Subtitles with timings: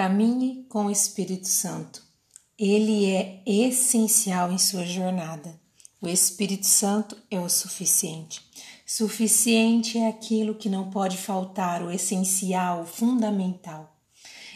[0.00, 2.02] Caminhe com o Espírito Santo.
[2.58, 5.60] Ele é essencial em sua jornada.
[6.00, 8.40] O Espírito Santo é o suficiente.
[8.86, 13.94] Suficiente é aquilo que não pode faltar, o essencial, o fundamental.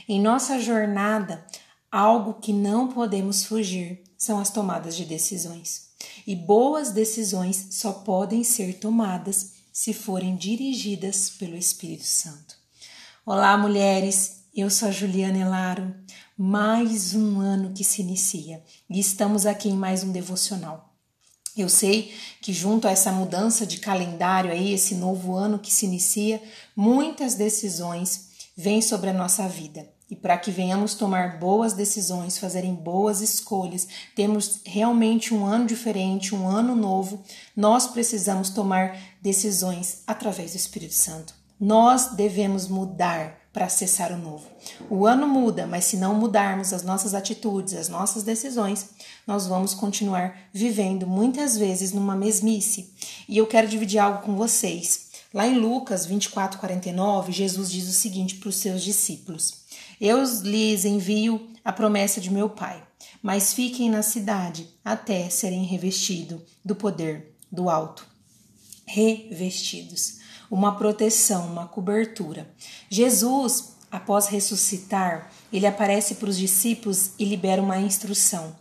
[0.08, 1.46] Em nossa jornada,
[1.92, 5.90] algo que não podemos fugir são as tomadas de decisões.
[6.26, 12.56] E boas decisões só podem ser tomadas se forem dirigidas pelo Espírito Santo.
[13.26, 14.43] Olá, mulheres!
[14.56, 15.92] Eu sou a Juliana Elaro,
[16.38, 20.94] mais um ano que se inicia e estamos aqui em mais um devocional.
[21.56, 25.86] Eu sei que junto a essa mudança de calendário aí, esse novo ano que se
[25.86, 26.40] inicia,
[26.76, 29.90] muitas decisões vêm sobre a nossa vida.
[30.08, 36.32] E para que venhamos tomar boas decisões, fazerem boas escolhas, temos realmente um ano diferente,
[36.32, 37.24] um ano novo,
[37.56, 41.34] nós precisamos tomar decisões através do Espírito Santo.
[41.58, 44.44] Nós devemos mudar para acessar o novo.
[44.90, 48.90] O ano muda, mas se não mudarmos as nossas atitudes, as nossas decisões,
[49.24, 52.92] nós vamos continuar vivendo muitas vezes numa mesmice.
[53.28, 55.12] E eu quero dividir algo com vocês.
[55.32, 59.64] Lá em Lucas 24, 49, Jesus diz o seguinte para os seus discípulos:
[60.00, 62.82] Eu lhes envio a promessa de meu Pai,
[63.22, 68.04] mas fiquem na cidade até serem revestidos do poder do alto.
[68.84, 72.48] Revestidos uma proteção, uma cobertura.
[72.88, 78.54] Jesus, após ressuscitar, ele aparece para os discípulos e libera uma instrução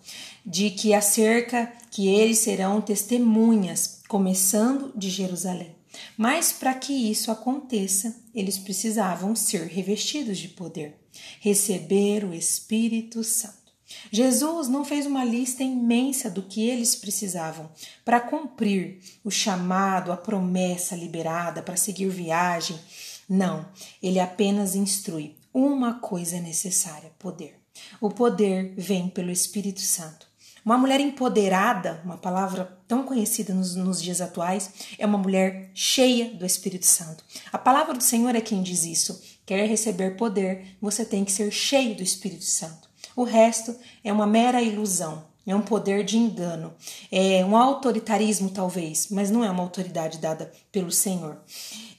[0.45, 5.75] de que acerca que eles serão testemunhas, começando de Jerusalém.
[6.17, 10.99] Mas para que isso aconteça, eles precisavam ser revestidos de poder,
[11.39, 13.62] receber o Espírito Santo.
[14.11, 17.69] Jesus não fez uma lista imensa do que eles precisavam
[18.05, 22.79] para cumprir o chamado, a promessa liberada para seguir viagem.
[23.27, 23.65] Não,
[24.01, 25.35] ele apenas instrui.
[25.53, 27.55] Uma coisa é necessária: poder.
[27.99, 30.27] O poder vem pelo Espírito Santo.
[30.65, 36.33] Uma mulher empoderada, uma palavra tão conhecida nos, nos, dias atuais, é uma mulher cheia
[36.33, 37.23] do Espírito Santo.
[37.51, 39.21] A palavra do Senhor é quem diz isso.
[39.45, 42.92] Quer receber poder, você tem que ser cheio do Espírito Santo.
[43.15, 46.73] O resto é uma mera ilusão, é um poder de engano,
[47.11, 51.37] é um autoritarismo talvez, mas não é uma autoridade dada pelo Senhor.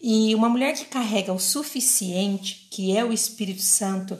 [0.00, 4.18] E uma mulher que carrega o suficiente, que é o Espírito Santo,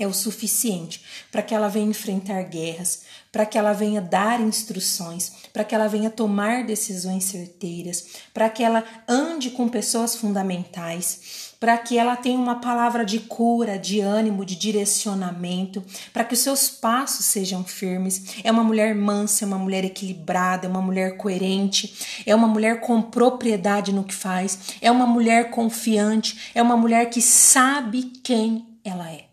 [0.00, 5.32] é o suficiente para que ela venha enfrentar guerras, para que ela venha dar instruções,
[5.52, 11.76] para que ela venha tomar decisões certeiras, para que ela ande com pessoas fundamentais, para
[11.76, 16.70] que ela tenha uma palavra de cura, de ânimo, de direcionamento, para que os seus
[16.70, 18.36] passos sejam firmes.
[18.42, 22.80] É uma mulher mansa, é uma mulher equilibrada, é uma mulher coerente, é uma mulher
[22.80, 28.66] com propriedade no que faz, é uma mulher confiante, é uma mulher que sabe quem
[28.82, 29.29] ela é.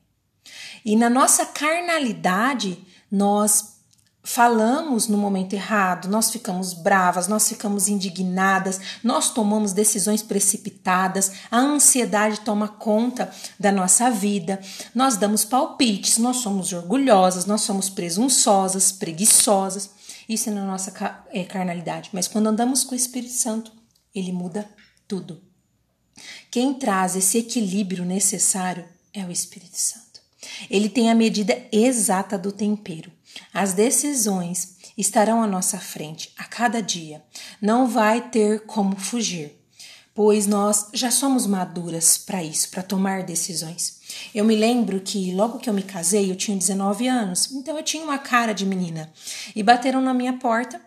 [0.88, 2.80] E na nossa carnalidade,
[3.12, 3.76] nós
[4.24, 11.58] falamos no momento errado, nós ficamos bravas, nós ficamos indignadas, nós tomamos decisões precipitadas, a
[11.58, 14.62] ansiedade toma conta da nossa vida,
[14.96, 19.90] nós damos palpites, nós somos orgulhosas, nós somos presunçosas, preguiçosas.
[20.30, 20.94] Isso é na nossa
[21.34, 22.12] é, carnalidade.
[22.14, 23.74] Mas quando andamos com o Espírito Santo,
[24.16, 24.66] ele muda
[25.06, 25.44] tudo.
[26.50, 30.07] Quem traz esse equilíbrio necessário é o Espírito Santo.
[30.70, 33.12] Ele tem a medida exata do tempero.
[33.54, 37.24] As decisões estarão à nossa frente a cada dia.
[37.62, 39.56] Não vai ter como fugir,
[40.14, 43.98] pois nós já somos maduras para isso, para tomar decisões.
[44.34, 47.84] Eu me lembro que logo que eu me casei, eu tinha 19 anos, então eu
[47.84, 49.12] tinha uma cara de menina.
[49.56, 50.82] E bateram na minha porta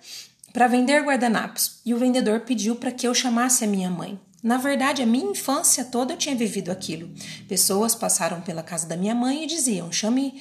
[0.53, 4.19] para vender guardanapos, e o vendedor pediu para que eu chamasse a minha mãe.
[4.42, 7.10] Na verdade, a minha infância toda eu tinha vivido aquilo.
[7.47, 10.41] Pessoas passaram pela casa da minha mãe e diziam: chame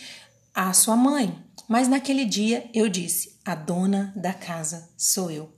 [0.53, 1.37] a sua mãe.
[1.67, 5.51] Mas naquele dia eu disse: a dona da casa sou eu.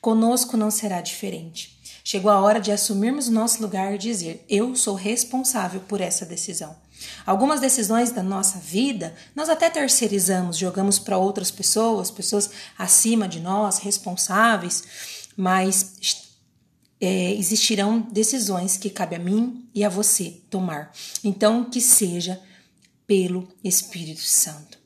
[0.00, 1.78] Conosco não será diferente.
[2.04, 6.76] Chegou a hora de assumirmos nosso lugar e dizer: eu sou responsável por essa decisão.
[7.26, 13.40] Algumas decisões da nossa vida nós até terceirizamos, jogamos para outras pessoas, pessoas acima de
[13.40, 14.82] nós, responsáveis,
[15.36, 16.27] mas
[17.00, 20.92] é, existirão decisões que cabe a mim e a você tomar.
[21.22, 22.40] Então, que seja
[23.06, 24.78] pelo Espírito Santo.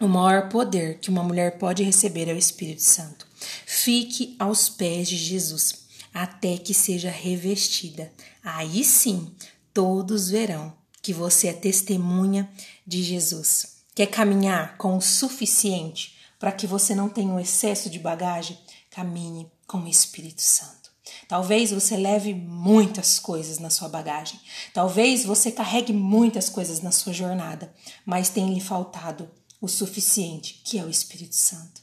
[0.00, 3.26] O maior poder que uma mulher pode receber é o Espírito Santo.
[3.66, 8.12] Fique aos pés de Jesus até que seja revestida.
[8.42, 9.32] Aí sim,
[9.72, 12.50] todos verão que você é testemunha
[12.86, 13.82] de Jesus.
[13.94, 18.58] Quer caminhar com o suficiente para que você não tenha um excesso de bagagem?
[18.90, 20.81] Caminhe com o Espírito Santo.
[21.28, 24.40] Talvez você leve muitas coisas na sua bagagem.
[24.72, 27.72] Talvez você carregue muitas coisas na sua jornada,
[28.04, 29.30] mas tem lhe faltado
[29.60, 31.80] o suficiente, que é o Espírito Santo.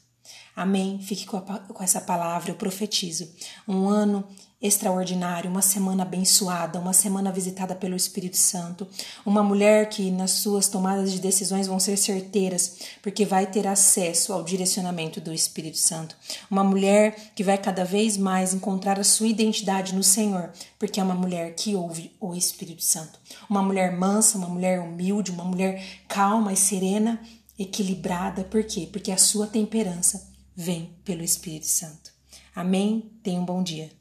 [0.56, 1.00] Amém.
[1.02, 3.30] Fique com, a, com essa palavra, eu profetizo.
[3.66, 4.28] Um ano
[4.62, 8.86] extraordinário, uma semana abençoada, uma semana visitada pelo Espírito Santo,
[9.26, 14.34] uma mulher que nas suas tomadas de decisões vão ser certeiras, porque vai ter acesso
[14.34, 16.16] ao direcionamento do Espírito Santo,
[16.52, 21.04] uma mulher que vai cada vez mais encontrar a sua identidade no Senhor, porque é
[21.04, 23.18] uma mulher que ouve o Espírito Santo,
[23.50, 27.22] uma mulher mansa, uma mulher humilde, uma mulher calma e serena,
[27.58, 28.90] equilibrada, por quê?
[28.92, 32.12] Porque a sua temperança vem pelo Espírito Santo.
[32.54, 33.10] Amém?
[33.24, 33.99] Tenha um bom dia.